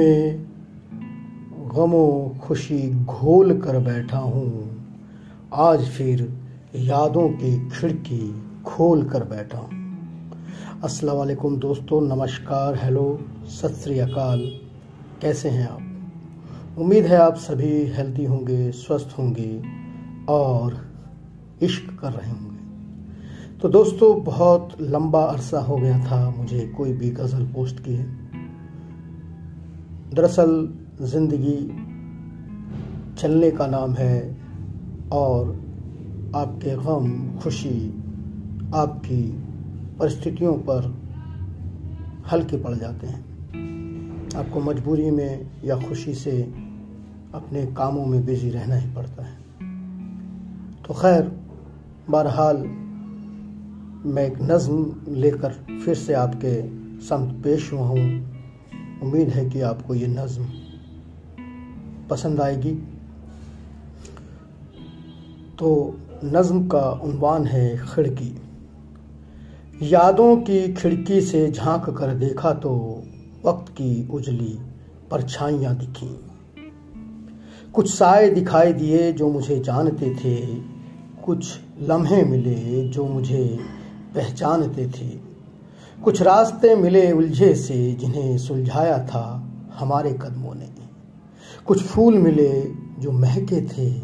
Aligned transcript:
में 0.00 0.46
गमो 1.76 2.36
खुशी 2.42 2.90
घोल 3.04 3.60
कर 3.60 3.78
बैठा 3.78 4.18
हूँ। 4.18 4.70
आज 5.54 5.88
फिर 5.88 6.38
यादों 6.76 7.28
की 7.28 7.70
खिड़की 7.70 8.44
खोल 8.64 9.04
कर 9.04 9.24
बैठा 9.24 9.58
हूँ। 9.58 9.70
अस्सलाम 10.84 11.16
वालेकुम 11.16 11.56
दोस्तों, 11.56 12.00
नमस्कार, 12.00 12.74
हेलो, 12.76 13.20
सत 13.46 13.88
अकाल। 13.88 14.60
कैसे 15.22 15.48
हैं 15.48 15.68
आप? 15.68 15.80
उम्मीद 16.78 17.06
है 17.06 17.16
आप 17.16 17.34
सभी 17.34 17.86
हेल्दी 17.86 18.24
होंगे, 18.24 18.72
स्वस्थ 18.72 19.14
होंगे 19.18 19.62
और 20.28 20.92
इश्क 21.62 21.98
कर 22.00 22.12
रहे 22.12 22.30
होंगे। 22.30 22.58
तो 23.58 23.68
दोस्तों, 23.68 24.24
बहुत 24.24 24.68
लंबा 24.80 25.24
अरसा 25.24 25.60
हो 25.60 25.76
गया 25.76 25.98
था, 25.98 26.30
मुझे 26.30 26.68
कोई 26.68 26.92
भी 26.92 27.10
गज़ल 27.10 27.46
पोस्ट 27.46 27.80
किए। 27.80 28.23
दरअसल 30.14 30.74
ज़िंदगी 31.00 31.56
चलने 33.20 33.50
का 33.50 33.66
नाम 33.66 33.94
है 33.94 34.36
और 35.12 35.48
आपके 36.36 36.76
गम, 36.76 37.38
खुशी, 37.38 37.88
आपकी 38.74 39.22
परिस्थितियों 39.98 40.54
पर 40.54 40.94
हल्के 42.32 42.56
पड़ 42.56 42.74
जाते 42.74 43.06
हैं। 43.06 43.24
आपको 44.36 44.60
मजबूरी 44.60 45.10
में 45.10 45.50
या 45.64 45.76
खुशी 45.80 46.14
से 46.14 46.42
अपने 47.34 47.66
कामों 47.66 48.06
में 48.06 48.24
बिज़ी 48.26 48.50
रहना 48.50 48.74
ही 48.74 48.94
पड़ता 48.94 49.24
है। 49.24 49.36
तो 50.82 50.94
खैर, 50.94 51.32
बहरहाल 52.10 52.56
मैं 54.06 54.26
एक 54.26 54.38
नज़म 54.42 54.96
लेकर 55.08 55.80
फिर 55.84 55.94
से 55.94 56.14
आपके 56.14 56.84
समत 57.00 57.44
पेश 57.44 57.72
हुआ 57.72 57.86
हूँ। 57.86 58.33
उम्मीद 59.04 59.28
है 59.28 59.44
कि 59.50 59.60
आपको 59.60 59.94
ये 59.94 60.06
नज़म 60.06 60.46
पसंद 62.10 62.40
आएगी। 62.40 62.72
तो 65.58 65.98
नज़म 66.24 66.66
का 66.68 66.90
उनवान 67.02 67.46
है 67.46 67.76
खिड़की। 67.86 68.34
यादों 69.82 70.36
की 70.36 70.72
खिड़की 70.74 71.20
से 71.20 71.50
झाँक 71.50 71.90
कर 71.90 72.14
देखा 72.14 72.52
तो 72.54 72.72
वक्त 73.44 73.72
की 73.72 74.08
उजली 74.08 74.58
परछाइयाँ 75.10 75.74
दिखी। 75.76 76.08
कुछ 77.72 77.94
साए 77.94 78.30
दिखाई 78.30 78.72
दिए 78.72 79.12
जो 79.12 79.28
मुझे 79.28 79.58
जानते 79.60 80.14
थे, 80.14 80.34
कुछ 81.24 81.58
लम्हे 81.80 82.22
मिले 82.24 82.88
जो 82.88 83.04
मुझे 83.06 83.44
पहचानते 84.14 84.86
थे। 84.88 85.08
कुछ 86.02 86.22
रास्ते 86.22 86.76
मिले 86.76 87.12
उलझे 87.12 87.54
से 87.54 87.92
जिन्हें 87.92 88.38
सुलझाया 88.38 88.98
था 88.98 89.52
हमारे 89.78 90.12
कदमों 90.12 90.54
ने। 90.54 90.68
कुछ 91.66 91.82
फूल 91.82 92.18
मिले 92.18 92.70
जो 92.98 93.12
महके 93.12 93.60
थे 93.60 94.02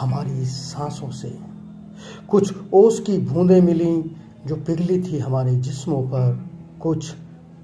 हमारी 0.00 0.44
सांसों 0.44 1.10
से। 1.10 1.38
कुछ 2.28 2.54
ओस 2.72 3.00
की 3.00 3.18
बूंदें 3.18 3.60
मिली 3.60 4.16
जो 4.46 4.56
पिघली 4.56 5.02
थी 5.02 5.18
हमारे 5.18 5.56
जिस्मों 5.56 6.02
पर। 6.02 6.50
कुछ 6.80 7.14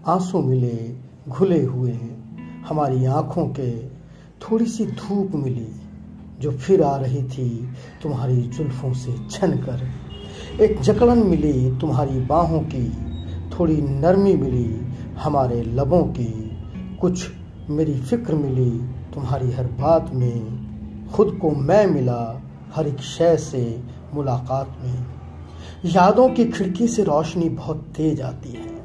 आँसू 0.07 0.39
मिले 0.39 0.97
घुले 1.29 1.63
हुए 1.63 1.99
हमारी 2.69 3.05
आँखों 3.05 3.47
के। 3.47 3.89
थोड़ी 4.43 4.67
सी 4.67 4.87
धूप 4.87 5.33
मिली 5.35 5.73
जो 6.41 6.53
फिर 6.53 6.83
आ 6.83 6.97
रही 6.97 7.23
थी 7.23 7.69
तुम्हारी 8.03 8.43
जुल्फों 8.43 8.93
से 8.93 9.29
छन 9.31 9.51
कर 9.51 9.89
एक 10.61 10.81
जकड़न 10.81 11.19
मिली 11.19 11.77
तुम्हारी 11.77 12.21
बाहों 12.21 12.61
की 12.61 13.02
थोड़ी 13.63 13.83
नरमी 13.83 14.35
मिली, 14.35 14.87
हमारे 15.19 15.63
लबों 15.63 16.03
की 16.03 16.59
कुछ 17.01 17.31
मेरी 17.71 18.01
फ़िक्र 18.01 18.35
मिली। 18.35 18.71
तुम्हारी 19.15 19.53
हर 19.53 19.67
बात 19.67 20.11
में 20.15 20.63
खुद 21.13 21.39
को 21.43 21.51
मैं 21.51 21.87
मिला, 21.87 22.43
हर 22.75 22.87
एक 22.87 22.99
शय 22.99 23.37
से 23.37 23.83
मुलाकात 24.15 24.79
में। 24.83 25.07
यादों 25.85 26.29
की 26.29 26.45
खिड़की 26.45 26.89
से 26.89 27.05
रोशनी 27.05 27.49
बहुत 27.49 27.77
तेज 27.77 28.21
आती 28.21 28.53
है। 28.53 28.79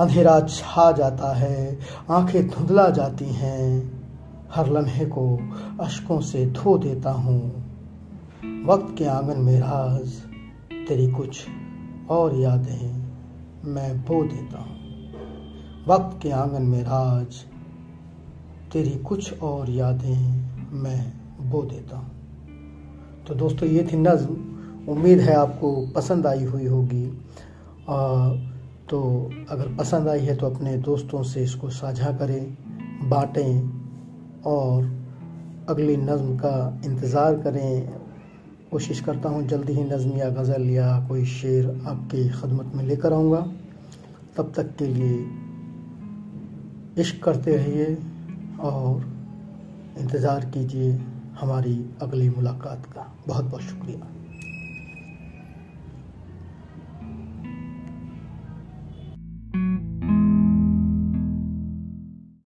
अंधेरा 0.00 0.40
छा 0.40 0.92
जाता 0.92 1.36
है, 1.36 1.78
आँखें 2.10 2.48
धुंधला 2.48 2.88
जाती 2.88 3.24
हैं। 3.24 3.92
हर 4.54 4.70
लम्हे 4.70 5.04
को 5.04 5.38
अशकों 5.80 6.20
से 6.20 6.46
धो 6.46 6.78
देता 6.78 7.10
हूँ। 7.10 7.48
वक्त 8.64 8.98
के 8.98 9.04
आँगन 9.04 9.40
में 9.40 9.60
राज, 9.60 10.08
तेरी 10.88 11.10
कुछ 11.10 11.46
और 12.10 12.36
यादें 12.36 13.01
मैं 13.64 13.96
बो 13.98 14.22
देता 14.24 14.58
हूँ। 14.58 14.80
वक्त 15.88 16.18
के 16.22 16.30
आँगन 16.30 16.62
में 16.62 16.82
राज, 16.82 17.34
तेरी 18.72 18.94
कुछ 18.98 19.40
और 19.40 19.70
यादें 19.70 20.70
मैं 20.72 21.12
बो 21.50 21.62
देता 21.62 21.96
हूँ। 21.96 22.10
तो 23.28 23.34
दोस्तों, 23.34 23.68
ये 23.68 23.86
थी 23.92 23.96
नज़म। 23.96 24.90
उम्मीद 24.92 25.20
है 25.20 25.34
आपको 25.34 25.74
पसंद 25.86 26.26
आई 26.26 26.44
हुई 26.44 26.66
होगी। 26.66 27.06
तो 28.90 29.00
अगर 29.50 29.74
पसंद 29.76 30.08
आई 30.08 30.20
है 30.20 30.34
तो 30.36 30.46
अपने 30.46 30.76
दोस्तों 30.80 31.22
से 31.22 31.42
इसको 31.42 31.70
साझा 31.70 32.12
करें, 32.12 32.56
बांटें 33.08 33.70
और 34.46 34.84
अगली 35.68 35.96
नज़म 35.96 36.36
का 36.36 36.80
इंतज़ार 36.84 37.34
करें। 37.34 38.01
कोशिश 38.72 39.00
करता 39.00 39.28
हूँ 39.28 39.46
जल्दी 39.46 39.72
ही 39.72 39.84
नज़म 39.84 40.16
या 40.16 40.28
गज़ल 40.30 40.62
या 40.70 41.06
कोई 41.08 41.24
शेर 41.24 41.66
आपकी 41.86 42.28
खदमत 42.28 42.74
में 42.74 42.84
लेकर 42.84 43.12
आऊँगा। 43.12 43.40
तब 44.36 44.52
तक 44.56 44.76
के 44.78 44.86
लिए 44.86 45.18
इश्क 47.02 47.22
करते 47.24 47.56
रहिए 47.56 47.94
और 48.60 49.04
इंतज़ार 49.98 50.44
कीजिए 50.44 50.92
हमारी 51.40 51.74
अगली 52.02 52.28
मुलाकात 52.30 52.86
का। 52.86 53.06
बहुत 53.26 53.44
बहुत 53.44 53.62
शुक्रिया। 53.62 54.21